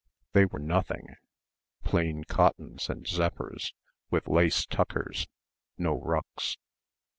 [0.33, 1.15] they were nothing...
[1.83, 3.71] plain cottons and zephyrs
[4.09, 5.27] with lace tuckers
[5.77, 6.57] no ruches.